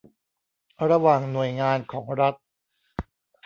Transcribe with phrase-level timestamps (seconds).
[0.89, 2.35] ระหว่างหน่วยงานของรัฐ